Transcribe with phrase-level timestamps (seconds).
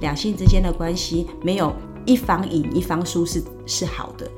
[0.00, 1.72] 两性之间的关系没有
[2.06, 4.30] 一方赢一方输是是好的，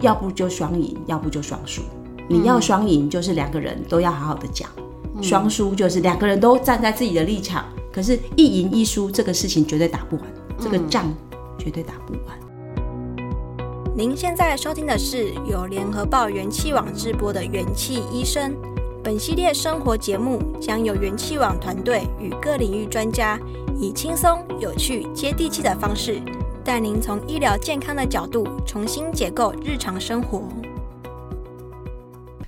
[0.00, 1.82] 要不就双赢，要不就双输。
[2.28, 4.68] 你要双赢，就是两个人都要好好的讲；
[5.22, 7.64] 双输就是两个人都站在自己的立场。
[7.92, 10.24] 可是，一赢一输这个事情绝对打不完，
[10.60, 11.14] 这个仗
[11.58, 12.38] 绝对打不完。
[13.96, 18.52] 您现在收听的是由联合报元气网直播的《元气医生》。
[19.02, 23.40] 本系列生活节目将由元气网团队与各领域专家
[23.78, 26.18] 以轻松、有趣、接地气的方式，
[26.64, 30.42] 带您从医疗健康的角度重新解构日常生活。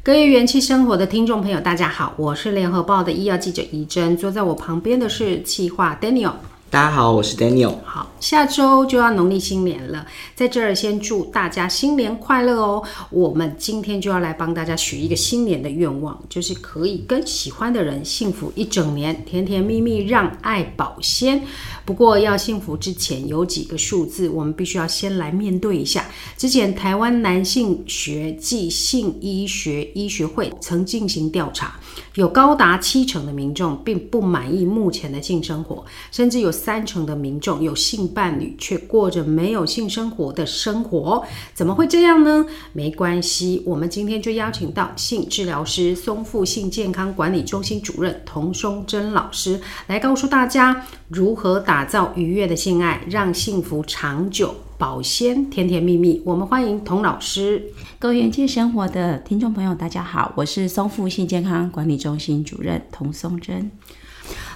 [0.03, 6.33] 各位元气生活的听众朋友，大家好，我是联合报的医药记者怡珍，坐在我旁边的是气化 Daniel。
[6.71, 7.77] 大家好，我是 Daniel。
[7.83, 12.83] 好，下周就要农历新年了，在这儿先祝大家新年快乐哦。
[13.09, 21.43] 我们今天就要来帮大家许一个新年的愿望，就是可以跟喜欢的人幸福一整年，甜甜蜜蜜让爱保鲜。
[21.89, 26.05] 不过要幸福之前，有几个数字我们必须要先来面对一下。
[26.37, 31.81] 之前台湾男性学暨性医学医学会曾进行调查，
[32.17, 36.53] 有高达七成的民众并不满意目前的性生活，甚至有。
[36.59, 42.45] 三成的民众有性伴侣，却过着没有性生活的生活，怎么会这样呢？
[42.73, 56.21] 没关系，我们今天就邀请到性治疗师松富性健康管理中心主任童松珍老师来告诉大家如何打打造愉悦的性爱，让幸福长久保鲜、甜甜蜜蜜。
[56.25, 57.63] 我们欢迎童老师。
[58.01, 63.71] 各位元气生活的听众朋友，大家好，我是松富性健康管理中心主任童松珍。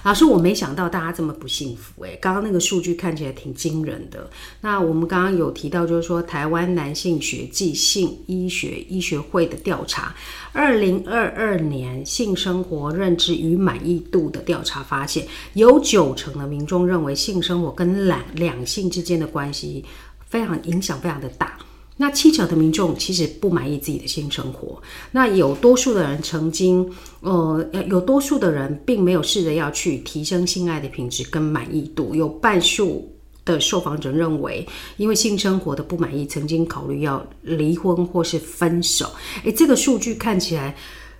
[0.03, 4.29] 老师，我没想到大家这么不幸福诶，刚刚那个数据看起来挺惊人的。
[4.59, 10.13] 那我们刚刚有提到，就是说台湾男性学暨性医学医学会的调查，
[10.51, 19.85] 二零二二年性生活认知与满意度的调查发现，有九成的民众认为性生活跟两两性之间的关系
[20.27, 21.57] 非常影响非常的大。
[21.97, 24.81] 那七成的民众其实不满意自己的性生活，
[25.11, 33.13] 那有多数的人曾经，呃，有多数的人并没有试着要去提升性爱的品质跟满意度，有半数
[33.45, 34.67] 的受访者认为，
[34.97, 39.07] 因为性生活的不满意，曾经考虑要离婚或是分手。
[39.43, 40.75] 诶，这个数据看起来，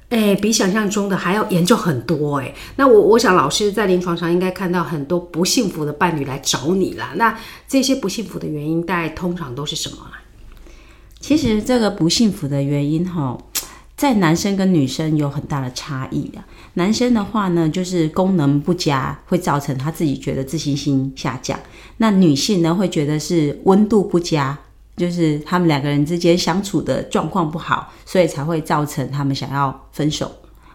[0.09, 2.37] 诶，比想象中的还要严重很多。
[2.37, 7.13] 诶，那我我想老师在临床上应该看到很多不幸福的伴侣来找你啦。
[7.15, 9.97] 那这些不幸福的原因，大概通常都是什么？
[11.23, 13.37] 其实这个不幸福的原因哈，
[13.95, 16.43] 在男生跟女生有很大的差异啊。
[16.73, 21.57] 男生的话呢，就是功能不佳，会造成他自己觉得自信心下降；
[21.95, 24.59] 那女性呢，会觉得是温度不佳，
[24.97, 30.29] 就是他们两个人之间相处的状况不好，所以才会造成他们想要分手。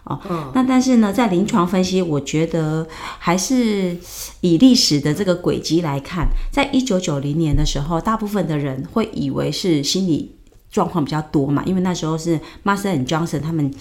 [0.05, 0.19] 哦，
[0.55, 2.87] 那但是呢，在临床分析，我觉得
[3.19, 3.95] 还是
[4.41, 10.37] 以历史的这个轨迹来看，在一九九零年的时候，大部分的人会以为是心理。
[10.71, 13.73] 状况比较多嘛，因为那时候是 Marsden and Johnson 他们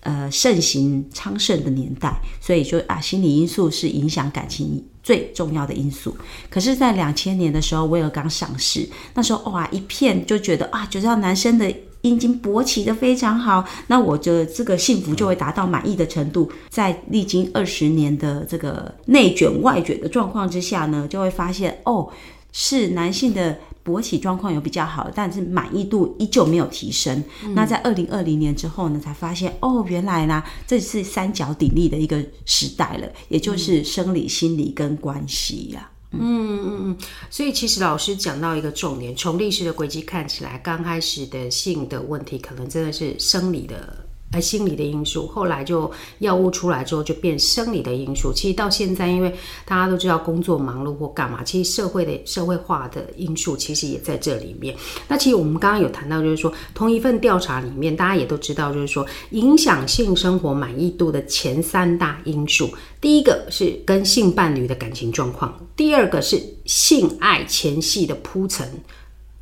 [0.00, 6.14] 呃盛行昌盛的年代，所以就啊，心理因素是影响感情最重要的因素。
[6.50, 16.52] 可是，在两千年的时候，威尔刚上市，那时候哇，一片就觉得啊，就知道男生的阴茎勃起的非常好，那我的这个幸福就会达到满意的程度。
[16.68, 22.10] 在历经二十年的这个内卷外卷的状况之下呢，就会发现哦，
[22.52, 23.58] 是男性的。
[23.84, 27.22] 勃起状况有比较好，但是满意度依旧没有提升。
[27.44, 35.92] 嗯、那在二零二零年之后呢，才发现哦，原来呢，这是三角鼎立的一个时代了，也就是生理、心理跟关系呀、啊。
[36.12, 36.98] 嗯嗯嗯，
[37.28, 44.03] 所以其实老师讲到一个重点，从历史的轨迹看起来，刚开始的性的问题可能真的是生理的。
[44.34, 48.32] 而心理的因素，后来就药物出来之后就变生理的因素。
[48.32, 49.32] 其实到现在，因为
[49.64, 54.74] 大家都知道工作忙碌或干嘛，其实社会的社会化的因素其实也在这里面。
[55.06, 62.68] 那其实我们刚刚有谈到，就是说同一份调查里面，大家也都知道，就是说影响性生活满意度的前三大因素，
[63.00, 68.68] 第一个是跟性伴侣的感情状况，第二个是性爱前戏的铺陈。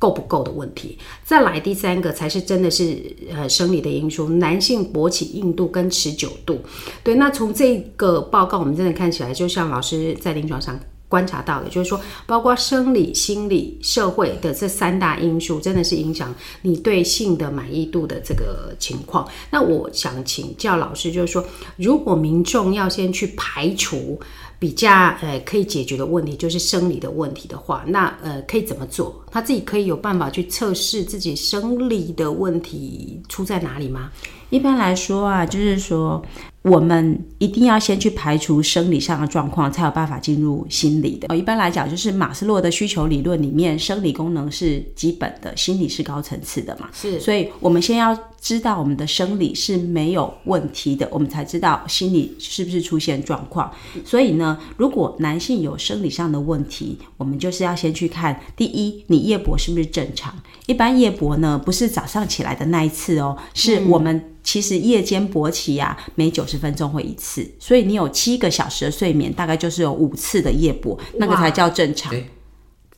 [0.03, 0.97] 够不够的问题。
[1.23, 2.97] 再来第三个才是真的是
[3.33, 6.59] 呃生理的因素，男性勃起硬度跟持久度。
[7.03, 10.77] 对，那从这个报告我们真的看起来，就像老师在临床上。
[11.13, 16.33] 观察到的，就是说，包括生理、心理、社会的这三大因素，真的是影响
[16.63, 19.23] 你对性的满意度的这个情况。
[19.51, 21.45] 那我想请教老师，就是说，
[21.77, 24.19] 如果民众要先去排除
[24.59, 24.89] 比较
[25.21, 29.23] 呃可以解决的问题，就是生理的问题的话，那呃可以怎么做？
[29.31, 34.11] 他自己可以有办法去测试自己生理的问题出在哪里吗？
[34.49, 36.23] 一般来说啊，就是说。
[36.63, 41.27] 我们一定要先去排除生理上的状况，才有办法进入心理的。
[41.29, 46.89] 哦一般来讲，就是马斯洛的需求理论里面，生理功能是基本的，心理是高层次的嘛。
[46.93, 53.69] 是，所以我们先要知道我们的生理是没有问题的，我们才知道心理是不是出现状况。
[54.05, 60.33] 所以呢，如果男性有生理上的问题，我们就是要先去看，第一，你夜勃是不是正常？
[60.67, 64.29] 一般夜勃呢，不是早上起来的那一次哦，是我们。
[64.43, 72.13] 其实夜间勃起呀、啊，每九十分钟会一次，所以你有七个小时的睡眠，大概就是有五次的夜勃，那个才叫正常。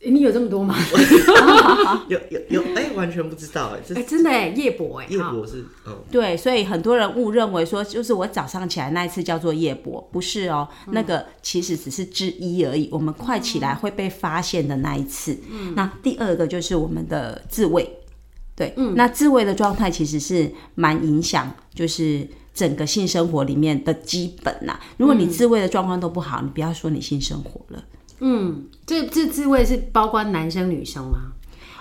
[0.07, 0.75] 你有这么多吗？
[2.07, 12.87] 有 有有，哎、欸，完全不知道哎，哎、欸，真的哎，夜勃哎，夜勃是，哦，对，所以很多人误认为说，就是我早上起来那一次叫做夜勃，不是哦，嗯、那个其实只是之一而已。
[12.91, 15.35] 我们快起来会被发现的那一次。
[15.49, 17.89] 嗯，那第二个就是我们的自慰。
[18.55, 24.79] 对，嗯，那自慰的状态其实是蛮影响，就是整个性生活里面的基本呐、啊。
[24.97, 27.83] 如果你自慰的状况都不好，你不要说你性生活了。
[28.19, 31.33] 嗯，这这自慰是包括男生女生吗？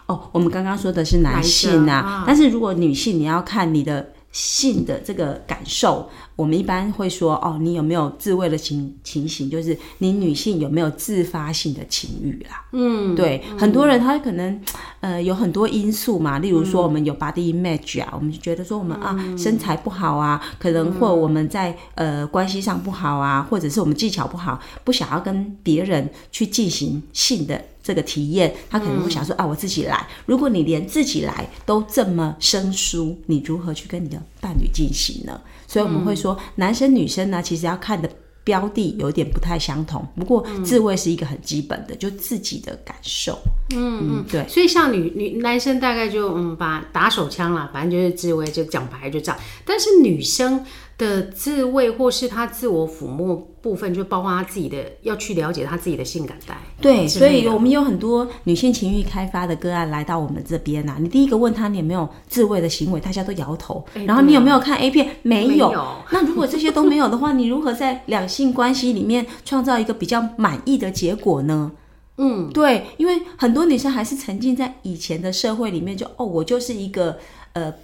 [0.06, 4.13] 哦，我们刚刚说的是男性啊，啊但是如果女性，你要看你的。
[4.34, 9.48] 性的这个感受，我们一般会说哦，你有没有自慰的情情形？
[9.48, 12.66] 就是你女性有没有自发性的情欲啦？
[12.72, 14.60] 嗯，对，嗯、很多人他可能
[14.98, 27.64] 呃有很多因素嘛，例如说我们有 body image 啊，嗯、我们就觉得说我们啊身材不好啊，可能或我们在呃关系上不好啊，或者是我们技巧不好，不想要跟别人去进行性的。
[27.84, 30.08] 这个体验，他可能会想说、嗯、啊，我自己来。
[30.24, 35.38] 如果你连自己来都这么生疏，你如何去跟你的伴侣进行呢？
[35.68, 38.08] 所以我们会说，嗯、男生女生呢，其实要看的
[38.42, 40.02] 标的有点不太相同。
[40.16, 43.38] 不过自慰是一个很基本的，就自己的感受。
[43.74, 44.48] 嗯嗯，对。
[44.48, 49.38] 所以像女女男生大概就嗯把打手枪啦，反正就是自慰，就讲白就这样。
[49.66, 50.64] 但是女生。
[50.96, 56.56] 的自慰或是他自我抚摸部分，就包括他自己的要去了解他自己的性感带。
[56.80, 60.96] 对，所以我们有很多女性情欲开发的个案来到我们这边啊。
[61.00, 63.84] 你第一个问他你有没有自慰的行为，大家都摇头。
[64.06, 65.16] 然后你有没有看 A 片？
[65.22, 65.72] 没有。
[66.10, 71.72] 那如果这些都没有的话，你如何在两性关系里面创造一个比较满意的结果呢？
[72.18, 77.18] 嗯，对，因为很多女生还是沉浸在以前的社会里面就，就哦，我就是一个
[77.54, 77.74] 呃。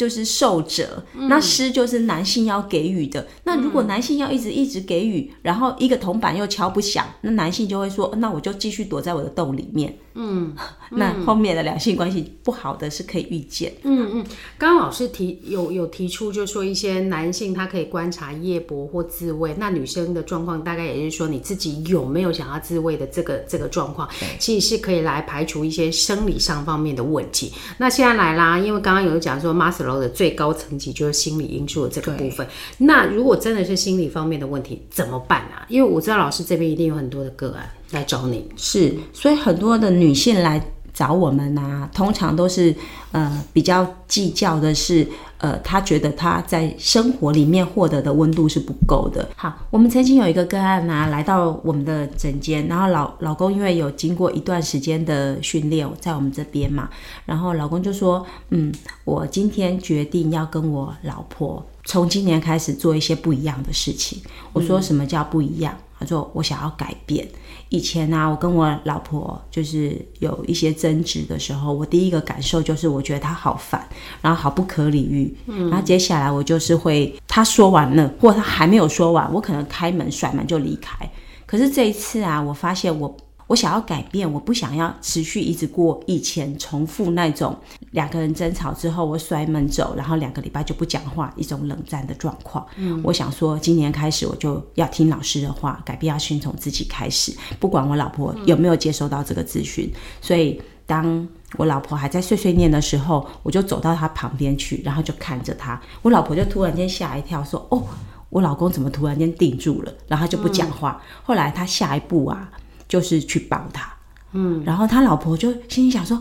[0.00, 3.20] 就是受者，那施就是男性要给予的。
[3.20, 10.52] 嗯、那如果男性要一直一直给予，然后一个铜板又敲不响，那男性就会说：“那我就继续躲在我的洞里面。”嗯，
[10.90, 13.72] 那后面的两性关系不好的是可以预见。
[13.84, 14.24] 嗯嗯，
[14.58, 24.08] 刚刚老师提有有提出，就是说一些男性他可以观察夜搏或自慰，那女生的状况大概也是说你自己有没有想要自慰的这个这个状况，
[24.38, 27.52] 其实是可以来排除一些生理上方面的问题。
[27.78, 32.46] 那现在来啦，因为刚刚有讲说马斯洛的最高层级就是心理因素的这个部分。
[32.78, 35.66] 那如果真的是心理方面的问题怎么办啊？
[35.68, 37.68] 因为我知道老师这边一定有很多的个案。
[37.92, 40.64] 来找你是，所以很多的女性来
[41.00, 42.74] 找我们啊，通常都是
[43.12, 49.26] 呃比较计较的是，呃，他觉得他在生活里面获得的温度是不够的。
[49.34, 56.90] 好，我们曾经有一个个案啊，来到我们的诊间，然后老老公因为有经过一段时间的训练，在我们这边嘛，
[57.24, 58.70] 然后老公就说，嗯，
[59.04, 64.20] 我今天决定要跟我老婆从今年开始做一些不一样的事情。
[64.52, 65.74] 我说什么叫不一样？
[66.00, 67.28] 他说我想要改变。
[67.68, 73.86] 以前呢、啊，我跟我老婆就是有一些争执的时候，我第一个感受就是我觉得她好烦，
[74.20, 75.36] 然后好不可理喻。
[75.46, 81.08] 嗯，然后接下来我就是会，她说完了，或她还没有说完，我可能开门甩门就离开。
[81.46, 83.14] 可是这一次啊，我发现我。
[83.50, 87.58] 我想要改变，我不想要持续一直过以前重复那种
[87.90, 92.64] 两个人争吵之后我摔门走，然后两个礼拜就不讲话，一种冷战的状况。
[92.76, 99.92] 嗯，我想说，今年开始我就要听老师的话，改变要先从自己开始，不管我老婆有没有接收到这个资讯。
[100.20, 105.82] 所以，当我老婆还在碎碎念的时候，我就走到她旁边去，然后就看着她。
[106.02, 107.82] 我老婆就突然间吓一跳，说：“哦，
[108.28, 111.02] 我老公怎么突然间定住了？”然后就不讲话。
[111.24, 112.48] 后来她下一步啊。
[112.90, 113.88] 就是去抱他，
[114.32, 116.20] 嗯，然后他老婆就心里想说：“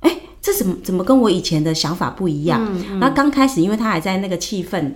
[0.00, 2.60] 哎这怎么怎么跟我以前的想法不一样？
[2.98, 4.92] 那刚开始，因为他还在那个气氛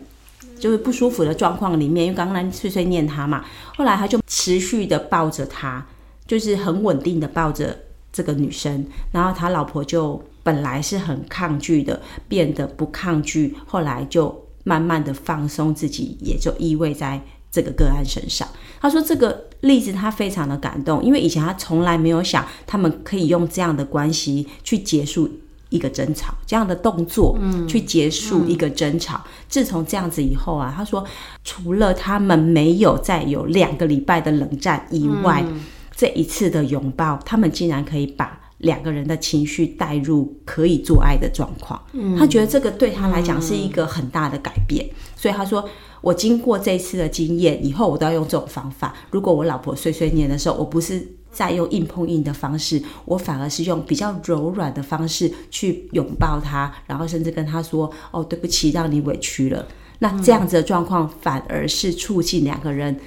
[0.59, 3.45] 就是不舒服的状况里面，因为刚刚碎碎念他嘛，
[3.77, 5.87] 后来他就持续的抱着他，
[6.27, 7.79] 就是很稳定的抱着
[8.13, 17.21] 这个女生，然后他老婆就本来是很抗拒的，变得不抗拒，后来就慢慢的放松自己，也就依偎在
[17.53, 18.49] 这个个案身上。
[18.81, 25.29] 他说这个例子他非常的感动，因为以前他从来没有想他们可以用这样的关系去结束
[25.69, 29.21] 一个争吵，这样的动作，嗯，去结束一个争吵。
[29.49, 31.05] 自从这样子以后啊，他说，
[31.45, 35.61] 除了他们没有再有两个礼拜的冷战以外，嗯、
[35.95, 41.81] 这一次的拥抱，他们竟然可以把两个人的情绪带入可以做爱的状况。
[41.93, 45.69] 嗯，他觉得这个对他来讲是一个很大的改变，嗯、所以他说，
[46.00, 48.95] 我经过这次的经验以后，我都要用这种方法。
[49.11, 51.07] 如果我老婆碎碎念的时候，我不是。
[51.33, 59.64] 再用硬碰硬的方式，我反而是用比较柔软的方式去拥抱她，然后甚至跟她说：“哦，对不起，让你委屈了。”
[60.00, 62.99] 那这样子的状况反而是促进两个人。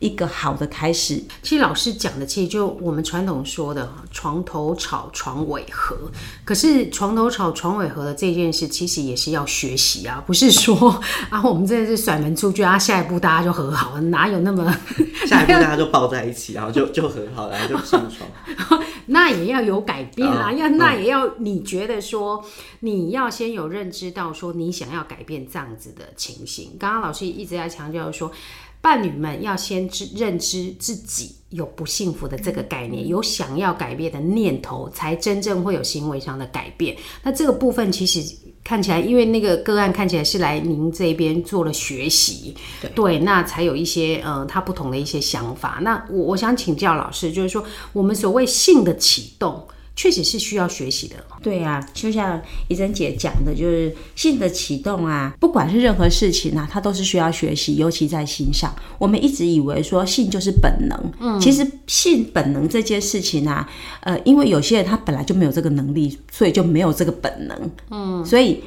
[0.00, 5.94] 一个好的开始，其实老师讲的，其实就我们传统说的“床头吵，床尾和”。
[6.42, 10.88] 可是“床头吵，床尾和”的这件事，其实也是要学习啊，不是说
[11.28, 14.74] 啊，我们真的是甩门出去啊，下一步大家就和好了，哪有那么
[15.28, 18.82] 下一步大家就抱在一起，然后就就和好了，然后就上床。
[19.04, 22.42] 那也要有改变啊，要那也要你觉得说，
[22.80, 26.74] 你要先有认知到说，你想要改变这样子的情形。
[26.78, 28.32] 刚刚老师一直在强调说。
[28.80, 36.96] 伴侣们要先知认知自己有不幸福的这个概念，有想要改变的念头，才真正会有行为上的改变。
[37.22, 38.22] 那这个部分其实
[38.64, 45.78] 看起来，因为那个个案看起来是来您这边做了学习，对，对，那才有一些呃他不同的一些想法。
[45.82, 49.66] 那我我想请教老师，就是说我们所谓性的启动。
[50.00, 51.16] 确实是需要学习的。
[51.42, 58.74] 对啊，就像怡珍姐讲的，就是性的启动啊，不管是任何事情啊，它都是需要学习，尤其在性上。
[58.98, 63.68] 我们一直以为说性就是本能，嗯，其实性本能这件事情啊，
[64.00, 68.62] 呃，因为有些人他本来就没有这个能力，所以就没有这个本能，嗯，所以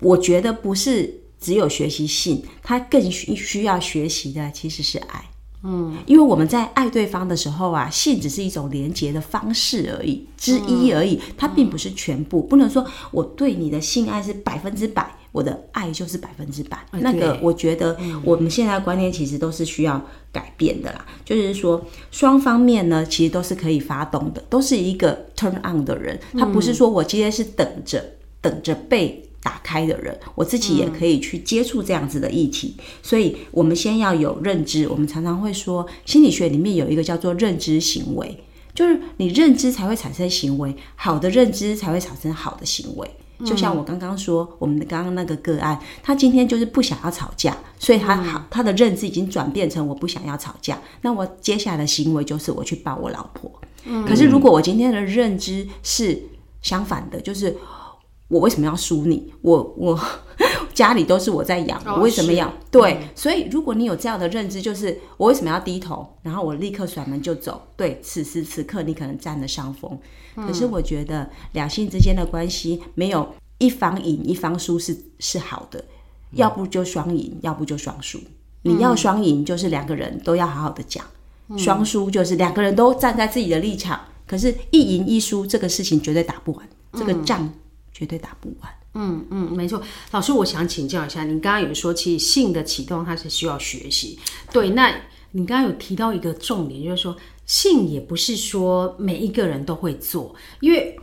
[0.00, 5.22] 我觉得不是只有学习性，他更需需要学习的其实是爱。
[5.64, 12.40] 嗯，因为我们在爱对方的时候啊，性只是一种连接的方式而已，之一而已，它并不是全部。
[12.40, 16.78] 不能说我对你的性爱是百分之百，我的爱就是百分之百。
[16.92, 20.00] 那个，我觉得我们现在的观念其实都是需要
[20.30, 21.04] 改变的啦。
[21.24, 26.18] 就是说，双方面呢，其实都是可以发动的，都是一个 turn on 的人。
[26.34, 28.04] 他不是说我今天是等着
[28.40, 29.27] 等着被。
[29.40, 34.88] 打开的人，我自己也可以去接触这样子的议题，嗯、所以我们先要有认知。
[34.88, 43.08] 我们常常会说，心理学里面有一个叫做认知行为，就是你认知才会产生行为，好的认知才会产生好的行为。
[43.46, 53.48] 就像我刚刚说，我们的刚刚那个个案，他今天就是不想要吵架，所以他好，他的认知已经转变成我不想要吵架，那我接下来的行为就是我去抱我老婆。
[53.84, 56.20] 嗯、可是如果我今天的认知是
[56.60, 57.56] 相反的，就是。
[58.28, 59.32] 我为什么要输你？
[59.42, 59.98] 我我
[60.74, 62.52] 家里都是我在养，哦、我为什么要？
[62.70, 67.60] 对，嗯、所以如果你有这样的认知，就是我为什么要低头，然后我立刻甩门就走。
[67.76, 69.98] 对，此时此刻你可能占了上风。
[70.36, 75.82] 嗯、可是我觉得两性之间的关系没有一方赢一方输是是好的，
[76.32, 78.20] 要不就双赢，要不就双输。
[78.62, 81.02] 你要双赢，就是两个人都要好好的讲；
[81.56, 84.00] 双输、嗯、就是两个人都站在自己的立场。
[84.26, 87.50] 可是，一赢一输这个事情绝对打不完，这个仗。
[87.98, 88.70] 绝对打不完。
[88.94, 89.82] 嗯嗯，没错。
[90.12, 94.16] 老师，我想请教一下，你刚刚有说，其实性的启动它是需要学习。
[94.52, 94.94] 对，那
[95.32, 100.96] 你刚刚有提到一个重点，就是说性也不是说每一个人都会做，因为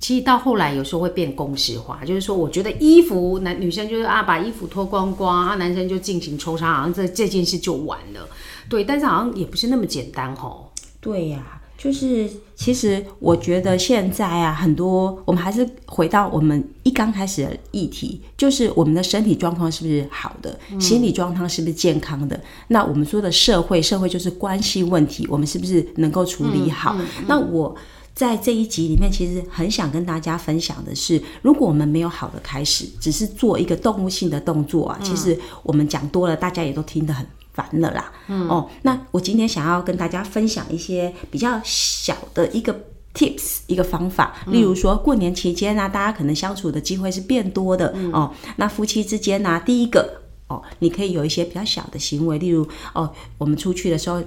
[0.00, 8.26] 其实到后来有时候会变公式化，就是说，我觉得衣服男女生就是啊，把衣服脱光光啊，男生就进行抽插，好像这这件事就完了。
[8.68, 10.72] 对，但是好像也不是那么简单吼。
[11.00, 11.60] 对呀、啊。
[11.76, 22.40] 就是，其实我觉得现在啊，很多我们还是回到我们一刚开始的议题，就是我们的身体状况是不是好的，嗯、心理状况是不是健康的？
[22.68, 26.94] 那我们说的社会，社会就是关系问题，我们是不是能够处理好？
[26.96, 27.76] 嗯嗯嗯、那我
[28.14, 37.26] 在这一集里面，其实很想跟大家分享的是，如果我们没有好的开始，只是做一个动物性的动作啊，嗯、其实我们讲多了，大家也都听得很。
[37.54, 42.74] 烦了啦，嗯哦，那我今天想要跟大家分享一些比较小的一个
[43.14, 48.32] tips 一个方法，例如说过年期间啊，大家可能相处的机会是变多的、嗯、哦。
[48.56, 53.08] 那夫妻之间呢、啊，第一个哦，你可以有一些比较小的行为，例如哦，
[53.38, 54.20] 我们出去的时候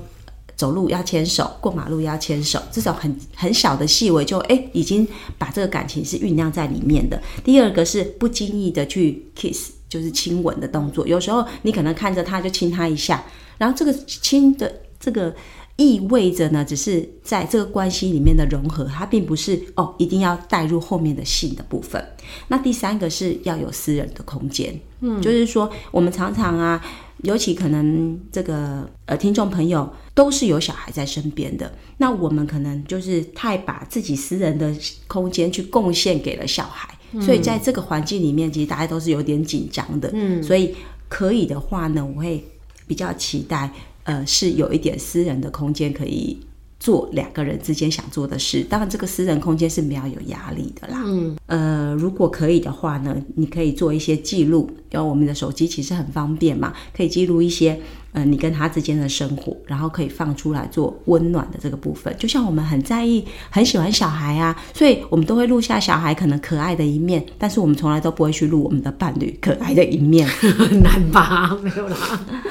[0.56, 5.06] 走路要牵手，过马路要牵手，这种很很小的细微就哎，已经
[5.38, 7.22] 把这个感情是酝酿在里面的。
[7.44, 11.08] 第二个是不经意的去 kiss，就是亲吻的动作。
[11.08, 13.24] 有时候你可能看着他就亲他一下，
[13.58, 15.36] 然后这个亲的这个。
[15.80, 22.04] 意味着呢，只是在这个关系里面的融合，它并不是哦，一定要带入后面的性的部分。
[22.48, 26.84] 那第三个是要有私人的空间，嗯，就是说我们常常啊，
[27.22, 34.74] 尤其可能这个呃听众朋友都是有小孩在身边的，那我们可能就是太把自己私人的
[35.06, 40.76] 空间去贡献给了小孩，嗯，所以在这个环境里面，其实大家都是有点紧张的，嗯，所以
[41.08, 42.44] 可以的话呢，我会
[42.86, 43.72] 比较期待。
[44.04, 46.38] 呃，是有一点私人的空间可以
[46.80, 48.64] 做两个人之间想做的事。
[48.70, 51.02] 当然，这个私人空间是没有有压力的啦。
[51.06, 57.80] 嗯，呃，如果可以的话呢，你可以做一些记录，因为我们的手机其实很方便嘛，可以记录一些。
[58.14, 62.12] 呃，你跟他之间的生活，然后可以放出来做温暖的这个部分。
[62.18, 71.56] 就像我们很在意、很喜欢小孩啊，所以我们都会录下小孩可能可爱的一面，但是我们从来都不会去录我们的伴侣可爱的一面，很 难吧？
[71.62, 71.96] 没有啦，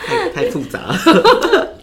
[0.06, 0.94] 太太复杂。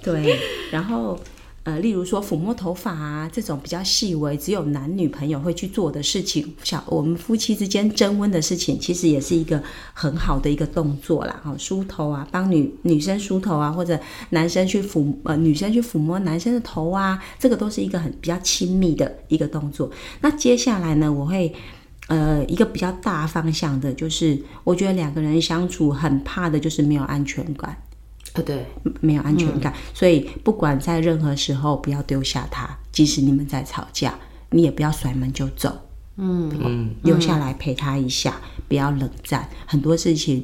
[0.02, 0.40] 对，
[0.72, 1.20] 然后。
[1.64, 11.42] 呃，例如说抚摸头发啊，这种比较细微，只有男女朋友会去做的事情，小我们夫妻之间增温的事情，其实也是一个很好的一个动作啦。
[11.42, 13.98] 哈，梳头啊，帮女女生梳头啊，或者
[14.32, 19.90] 男生去抚呃女生去抚摸男生的头啊，这个都是一个很比较亲密的一个动作。
[20.20, 21.54] 那接下来呢，我会
[22.08, 27.78] 呃一个比较大方向的，就是我觉得两个人相处很怕的就是没有安全感。
[28.34, 28.66] 啊，对，
[29.00, 32.70] 没有安全感，嗯，所以不管在任何时候，不要丢下他。
[32.92, 34.14] 即使你们在吵架，
[34.50, 35.72] 你也不要甩门就走，
[36.18, 38.36] 嗯嗯，留下来陪他一下，
[38.68, 39.48] 不要冷战。
[39.66, 40.44] 很多事情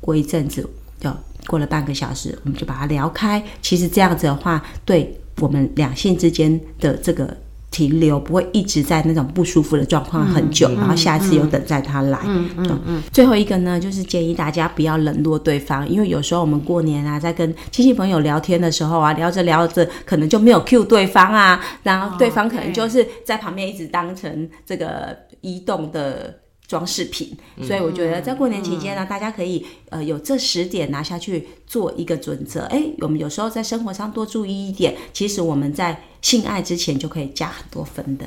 [0.00, 0.68] 过一阵子，
[1.00, 1.10] 就
[1.46, 3.42] 过了半个小时，我们就把它聊开。
[3.60, 7.36] 其实这样子的话，对我们两性之间的这个。
[7.70, 12.18] 停留不会一直在那种不舒服的状况很久，嗯、然后下次又等待他来。
[12.24, 13.02] 嗯嗯嗯，嗯。
[13.12, 26.34] 最后一个呢，就是建议大家不要冷落对方，因为有时候我们过年啊，在跟亲戚朋友聊天的时候啊，聊着聊着可能就没有 cue 对方啊，然后对方可能就是在旁边一直当成这个移动的。
[26.70, 32.60] 装饰品，所以我觉得在过年期间呢，嗯、大家可以呃有这十点拿下去做一个准则。
[32.66, 38.24] 哎，我们有时候在生活上多注意一点，其实我们在性爱之前就可以加很多分的。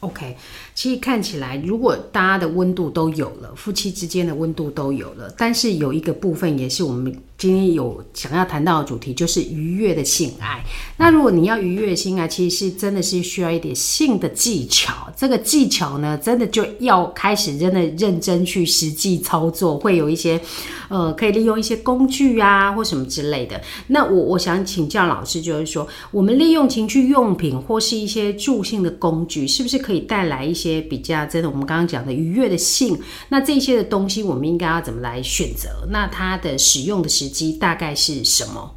[0.00, 0.36] OK，
[0.74, 7.14] 其实看起来，如果大家的温度都有了，夫妻之间的温度都有了，但是有一个部分也是我们。
[7.36, 10.64] 今天有想要谈到的主题，就是愉悦的性爱。
[10.96, 15.12] 那如果你要愉悦性爱，其实是真的是需要一点性的技巧。
[15.16, 20.40] 这个技巧呢，真的就要开始真的认真去实际操作，会有一些
[20.88, 23.60] 呃，可以利用一些工具啊，或什么之类的。
[23.88, 32.98] 那我我想请教老师，就是说，我们利用情趣用品或是一些助性的工具，是不是可以带来一些些比较真的我们刚刚讲的愉悦的性？
[33.28, 35.86] 那这些的东西，我们应该要怎么来选择？
[35.90, 38.74] 那它的使用的时机大概是什么？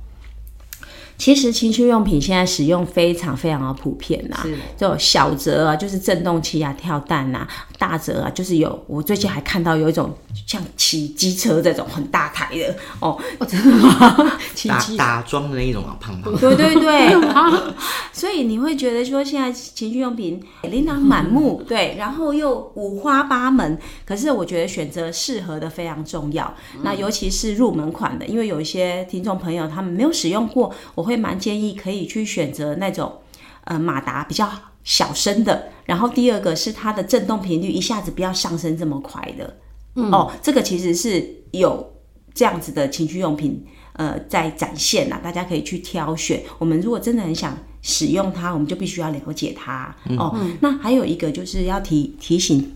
[1.17, 4.45] 其实情趣用品现在使用非常非常的普遍呐、啊，
[4.77, 7.47] 就小则啊，就是震动器啊、跳蛋啊；
[7.79, 14.37] 大则啊，就是有我最近还看到有一种像骑机车这种很大台的哦，哦真的吗？
[14.53, 16.35] 骑机打桩的那一种啊，胖胖。
[16.37, 17.15] 对对对，
[18.13, 23.77] 所以你会觉得说现在情趣用品琳琅满目，对，然后又五花八门。
[24.05, 26.53] 可是我觉得选择适合的非常重要，
[26.83, 31.06] 那尤其是入门款的，因为有一些听众朋友他们没有使用过，我。
[31.07, 33.21] 会蛮建议可以去选择那种，
[33.63, 34.47] 呃，马达比较
[34.83, 39.57] 小声的，然后第二个是它的震动频率一下子不要上升这么快的，
[39.95, 41.93] 嗯，哦，这个其实是有
[42.33, 46.43] 这样子的情趣用品，呃，在展现呐，大家可以去挑选。
[46.59, 50.37] 我们如果真的很想使用它，我们就必须要了解它，嗯、哦。
[50.59, 52.75] 那还有一个就是要提提醒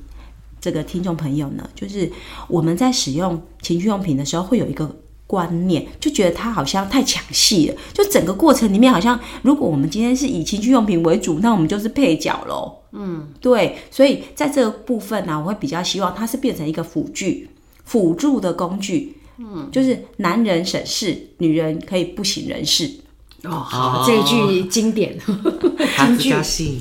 [0.60, 2.12] 这个听众朋友呢，就是
[2.48, 4.98] 我们在使用情趣用品的时候会有一个。
[5.32, 12.80] 观念就觉得他好像太抢戏了，就整个过程里面好像，如果我们今天是以情趣用品为主，那我们就是配角喽。
[12.92, 17.50] 嗯，对，所以在这个部分呢、啊，我会比较希望它是变成一个辅具、
[17.86, 19.16] 辅助的工具。
[19.38, 22.92] 嗯，就是男人省事，女人可以不省人事。
[23.44, 25.18] 哦，好，这一句经典，
[25.98, 26.30] 金句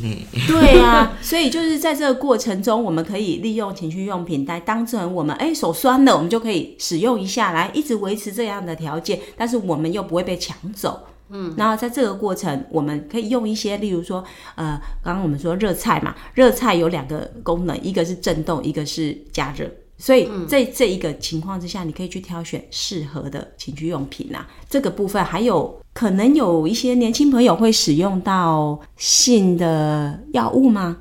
[0.02, 0.26] 呢？
[0.46, 11.00] 对啊，所以就是在这个过程中，我们可以利用情趣用品来当成我们哎手酸了，我们就可以使用一下来，一直维持这样的条件，但是我们又不会被抢走。
[11.30, 14.22] 嗯，然后在这个过程，我们可以用一些，例如说，
[14.56, 19.70] 呃，刚刚我们说热菜嘛，热菜有两个功能，一个是震动，一个是加热。
[20.00, 24.48] 所以在这一个情况之下，你可以去挑选适合的情趣用品啊。
[24.68, 30.96] 这个部分还有可能有一些年轻朋友会使用到性的药物吗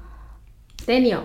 [0.85, 1.21] ？Daniel。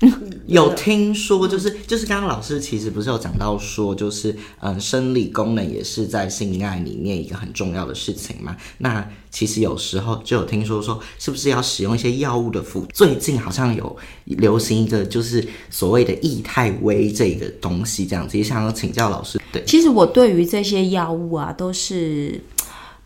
[0.46, 8.56] 有听说，就是就是刚刚老师其实不是有讲到说，就是嗯，生理功能也是在性爱里面一个很重要的事情嘛。
[8.78, 12.86] 那其实有时候就有听说说，是不是要使用一些药物的辅？
[12.94, 19.38] 最近好像有流行一个就是所谓的易泰威这个东西，这样子也想要请教老师。
[19.52, 22.40] 对，其实我对于这些药物啊，都是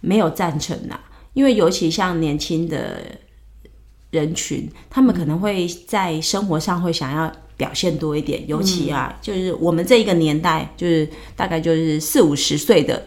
[0.00, 0.98] 没有赞成的，
[1.32, 3.18] 因为尤其像年轻的。
[4.14, 13.02] 人群，他们可能会在生活上会想要表现多一点，尤其啊，嗯、就是我们这一个年代，就是大概就是四五十岁的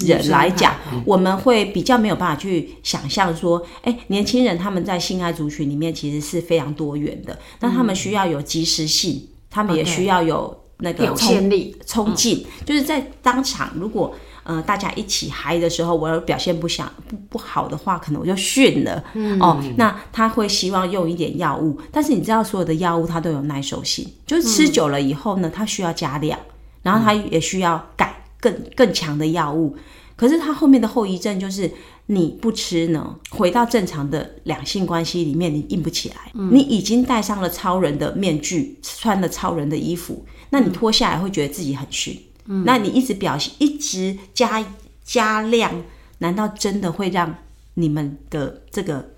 [0.00, 14.14] 人来讲，嗯、我们会比较没有办法去想象说，哎、欸，年轻人他们在性爱族群里面其实是非常多元的，那他们需要有及时性，他们也需要有那个冲力、冲劲，就是在当场如果。
[14.44, 19.02] 呃，大家一起嗨的时候，我要表现不想不不好的话，可能我就训了。
[19.14, 26.38] 嗯哦，那他会希望用一点药物，但是你知道，所有的药物它都有耐受性，就是吃久了以后呢，它需要加量，
[26.82, 29.76] 然后它也需要改更更强的药物。
[30.16, 31.70] 可是它后面的后遗症就是，
[32.06, 36.16] 你不吃呢，回到正常的两性关系里面，你硬不起来。
[36.50, 42.16] 你已经戴上了超人的面具，穿了超人的衣服，那你脱下来会觉得自己很逊。
[42.46, 44.64] 嗯，那你一直表现，一直加
[45.04, 45.82] 加量，
[46.18, 47.34] 难道真的会让
[47.74, 49.10] 你们的这个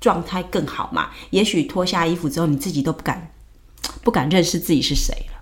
[0.00, 1.10] 状态更好吗？
[1.30, 3.30] 也许脱下衣服之后，你自己都不敢
[4.02, 5.32] 不敢认识自己是谁了。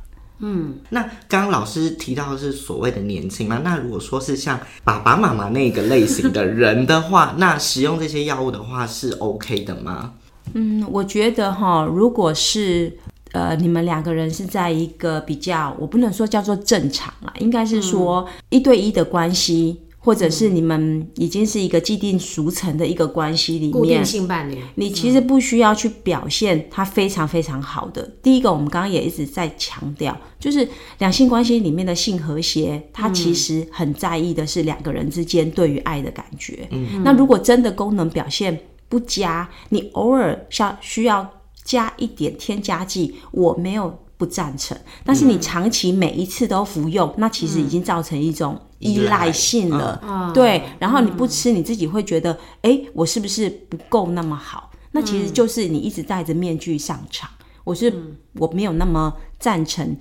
[0.40, 3.61] 嗯，那刚刚老师提到的是所谓的年轻嘛？
[3.62, 10.14] 那如果说是像爸爸妈妈那个类型的人的话，那使用这些药物的话是 OK 的吗？
[10.55, 12.98] 嗯，我觉得哈，如果是。
[13.32, 28.02] 呃，你们两个人是在一个比较，我不能说叫做正常啦，应该是说一对一的关系，嗯、或者是你们已经是一个既定俗成的一个关系里面，固定性伴侣，你其实不需要去表现他非常非常好的。
[28.02, 36.66] 嗯、第一个，我们刚刚也一直在强调，就是两性关系里面的性和谐，它其实很在意的是两个人之间对于爱的感觉。
[36.70, 41.30] 嗯，那如果真的功能表现不佳，你偶尔像需要。
[41.70, 44.76] 加一点添加剂，我没有不赞成。
[45.04, 50.00] 但是你长期每一次都服用，嗯、那其实已经造成一种依赖性了。
[50.02, 54.72] 嗯、对，然后你不吃，你自己会觉得，哎、嗯，我是不是不够那么好？
[54.90, 57.30] 那其实就是你一直戴着面具上场。
[57.62, 57.92] 我是
[58.33, 59.96] 我没有那么赞成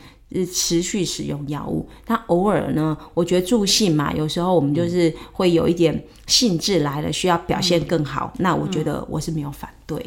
[0.51, 1.87] 持续使用药物。
[2.03, 8.31] 但偶尔呢，我觉得助兴嘛，有时候我们就是会有一点兴致来了，需要表现更好。
[8.33, 10.03] 嗯、那我觉得我是没有反对。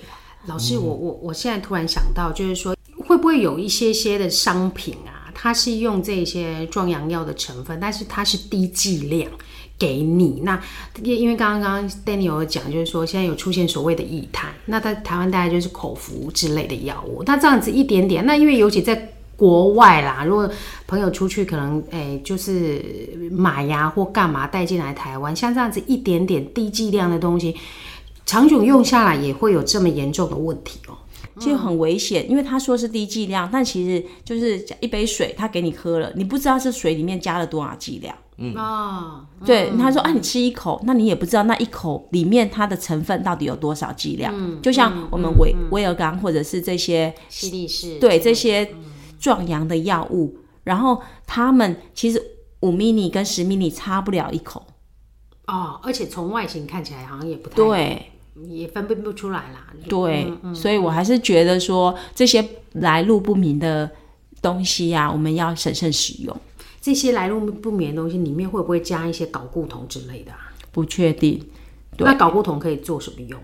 [0.47, 2.75] 老师，我我我现在突然想到，就是说，
[3.07, 9.31] 会不会有一些些的商品啊，它是用这些壮阳药的成分，但是它是低剂量
[9.79, 10.41] 给你。
[10.43, 10.61] 那
[11.01, 17.23] 因因为刚刚 Daniel 有讲，就是说现在有出现所谓的液态，那在台湾大概就是口服之类的药物。
[17.25, 20.51] 那这样子一点点，那因为尤其在国外啦，如果
[20.89, 22.85] 朋友出去可能诶、欸、就是
[23.31, 27.55] 买呀或干嘛带进来台湾，像这样子一点点低剂量的东西。
[28.33, 30.97] 长久用下来也会有这么严重的问题哦，
[31.39, 38.17] 就很危险，因为他说是低剂量，但其实就是一杯水，他给你喝了，你不知道是水里面加了多少剂量。
[38.39, 44.33] 嗯啊，对，他说啊，你吃一口，那你也不知道那一口里面它的成分到底有多少剂量。
[44.35, 48.75] 嗯，就像我们威威尔刚或者是这些西力士，对这些
[49.21, 52.19] 壮阳的药物，然后他们其实
[52.61, 54.67] 五 mini 跟十 mini 差不了一口。
[55.49, 58.12] 哦，而且从外形看起来好像也不太对。
[58.49, 59.67] 也分辨不出来啦。
[59.89, 62.43] 对，嗯嗯、所以我还是觉得说这些
[62.73, 63.91] 来路不明的
[64.41, 66.37] 东西呀、啊，我们要审慎使用。
[66.81, 70.51] 这些来路不明的东西里面会不会加一些睾固酮之类的、啊？
[70.73, 71.41] 不确定。
[71.99, 73.39] 那睾固酮可以做什么用？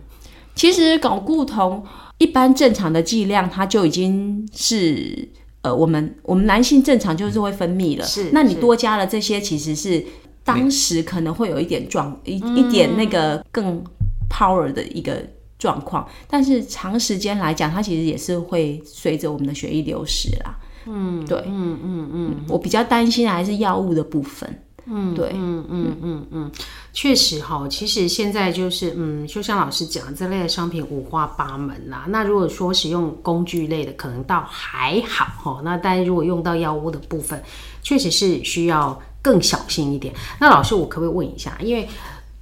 [0.54, 1.84] 其实睾固酮
[2.16, 5.28] 一般正常的剂量，它就已经是
[5.60, 8.04] 呃，我们我们男性正常就是会分泌了。
[8.04, 10.04] 是，那你多加了这些，其实是
[10.42, 13.84] 当时可能会有一点状一、嗯、一点那个更。
[14.28, 15.22] Power 的一个
[15.58, 20.56] 状况，但是长时间来讲，它其实也是会随着我们的血液流失啦。
[20.86, 24.62] 嗯，对，嗯嗯嗯，我比较担心的还是药物的部分。
[24.90, 26.50] 嗯，对，嗯嗯嗯嗯，
[26.94, 32.06] 确实哈，其实现在就是，嗯，就像老师讲，这类的商品五花八门啦。
[32.08, 35.60] 那如果说使用工具类的，可能倒还好哈。
[35.62, 37.42] 那但是如果用到药物的部分，
[37.82, 40.14] 确实是需要更小心一点。
[40.40, 41.86] 那老师，我可不可以问一下，因为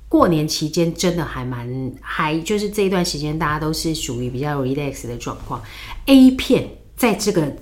[0.08, 5.60] 过年期间真的还蛮还，就是这一段时间大家都是属于比较 relax 的状况。
[6.06, 7.52] A 片在这个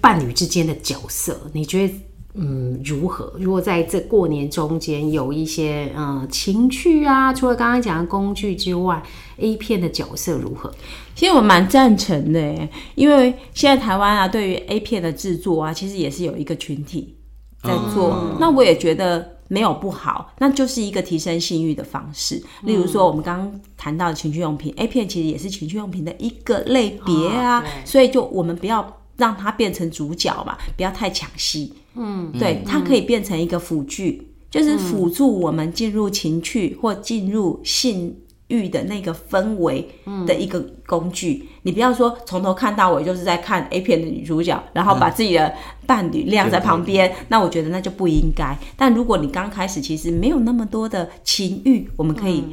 [0.00, 1.94] 伴侣之间的角色，你觉得
[2.34, 3.34] 嗯如何？
[3.38, 9.02] 如果在这过年中间有一些嗯情趣啊，除了刚刚讲的工具之外
[9.38, 10.72] ，A 片的角色如何？
[11.14, 17.16] 其实我蛮赞成的，因为现在台湾啊，对于 A 片的制作啊，其实也是有一个群体
[17.62, 18.10] 在做。
[18.10, 22.42] 哦、那我也觉得没有不好，那就是一个提升性欲的方式。
[22.62, 27.60] 例如说，我们刚刚谈到的情趣用品、嗯、，A 片其实也是情趣用品的一个类别啊。
[27.60, 31.72] 哦、所以就我们不要让它变成主角嘛，不要太抢戏。
[31.94, 38.16] 嗯，对，它可以变成一个辅具，嗯、就是辅助我们进入情趣或进入性。
[38.52, 39.88] 欲的那个氛围
[40.26, 45.52] 的一个工具，嗯、你不要说从头看到尾就是在看 A 片的女主角，然后把自己的
[45.86, 48.56] 伴侣晾在旁边，嗯、那我觉得那就不应该。
[48.76, 52.44] 但如果你刚开始其实没有那么多的情欲，我们可以。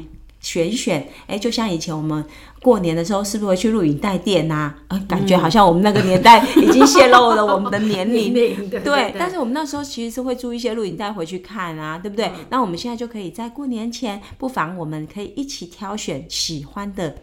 [0.41, 2.23] 选选，哎，就像以前我们
[2.61, 4.75] 过年的时候，是不是会去录影带店呐、啊？
[4.89, 8.33] 啊，感觉好像我们那个年代已经泄露了我们的年龄。
[8.69, 12.25] 对，对，但是我们那时候其实是会租一些录影带回去看啊，对不对？
[12.27, 17.15] 嗯、那我们现在就可以在过年前，不妨我们可以一起挑选喜欢的。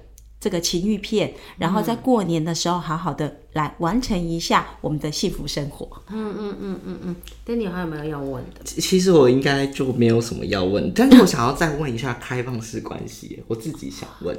[0.46, 5.88] 这个情欲片，然后在过年的时候好好的来完成一下我们的幸福生活。
[6.08, 7.16] 嗯嗯嗯嗯嗯。
[7.44, 8.60] 但你还有没有要问的？
[8.62, 14.38] 其实我应该就没有什么要问，但是我想要再问一下开放式关系，我自己想问，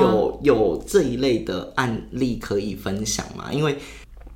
[0.00, 3.52] 有有这一类的案例可以分享吗？
[3.52, 3.76] 因为。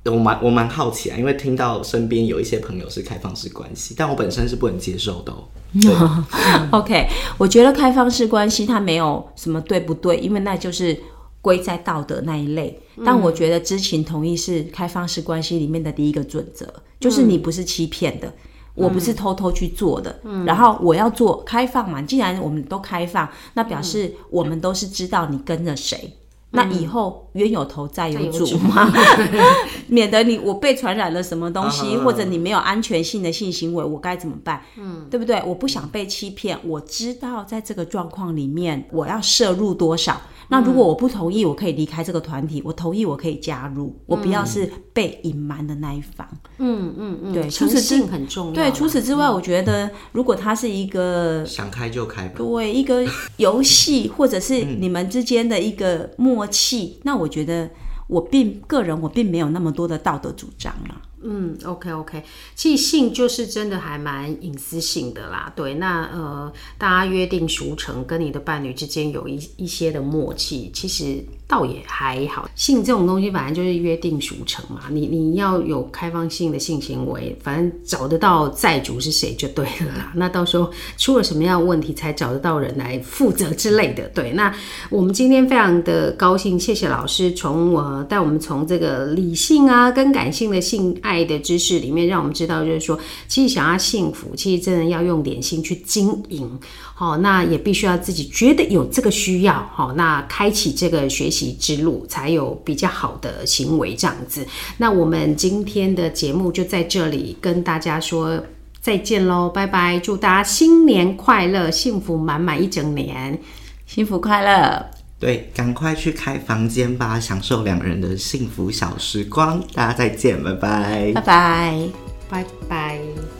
[0.05, 5.43] 我蛮我蛮好奇啊，因为听到身边有一些朋友是开放式关系，但我本身是不能接受的哦。
[6.71, 7.07] OK，
[7.37, 10.97] 我觉得开放式关系它没有什么对不对，因为那就是
[11.41, 12.79] 归在道德那一类。
[13.05, 16.65] 但我觉得知情同意是开放式关系里面的第一个准则，
[16.99, 18.33] 就是你不是欺骗的，
[18.73, 20.19] 我不是偷偷去做的。
[20.45, 26.15] 然后我要做开放嘛，既然我们都开放，那表示我们都是知道你跟着谁。
[26.51, 28.91] 那以后冤有头债有主嘛，
[29.87, 34.63] 免得你我被传染了什么东西，或者你没有安全性的性行为，我该怎么办？
[34.77, 35.41] 嗯，对不对？
[35.45, 40.19] 我不想被欺骗，我知道在这个状况里面我要摄入多少。
[40.51, 43.95] 那如果我不同意，我可以离开这个团体；我同意，我可以加入。
[44.07, 46.27] 我不要是被隐瞒的那一方。
[46.57, 48.53] 嗯嗯嗯，对，诚信很重要。
[48.53, 53.05] 对，除此之外，我觉得如果它是一个想开就开吧，对，一个
[53.37, 57.69] 游戏或者是你们之间的一个默默契，那我觉得
[58.07, 61.01] 我并个人我并没有那么多的道德主张了。
[61.21, 62.23] 嗯，OK OK，
[62.55, 65.51] 即性就是真的还蛮隐私性的啦。
[65.55, 71.23] 对，那呃，大家约定俗成，跟你的伴侣之间有一一些的默契，其实。
[71.49, 74.81] 倒也还好，性这种东西反正就是约定俗成嘛。
[74.91, 80.11] 你你要有开放性的性行为，反正找得到债主是谁就对了啦。
[80.13, 84.03] 那到时候出了什么样的问题，才找得到人来负责之类的。
[84.09, 84.53] 对，那
[84.91, 96.59] 我们今天非常的高兴，谢谢老师从我带我们从这个理性啊跟感性的性爱的知识里面，让我们知道就是说，其实想要幸福，其实真的要用点心去经营。
[96.93, 99.67] 好，那也必须要自己觉得有这个需要。
[99.73, 101.57] 好，那开启这个学习习。
[101.59, 104.45] 之路才有比较好的行为，这样子。
[104.77, 108.41] 那我们今天的节目就在这里跟大家说
[108.81, 109.99] 再见喽，拜拜！
[109.99, 113.37] 祝大家新年快乐，幸福满满一整年，
[113.85, 114.85] 幸福快乐。
[115.19, 119.61] 对，赶快去开房间吧，享受两人的幸福小时光。
[119.73, 121.89] 大家再见，拜拜，拜拜，
[122.29, 123.38] 拜拜。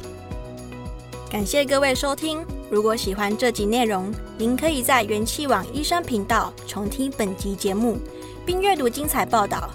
[1.30, 2.44] 感谢各位收听。
[2.72, 8.00] 如果喜欢这集内容，您可以在元气网医生频道重听本集节目，
[8.44, 9.70] 并阅读精彩报道。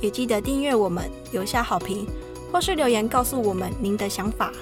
[0.00, 2.04] 也记得订阅我们，留下好评，
[2.50, 4.52] 或是留言告诉我们您的想法。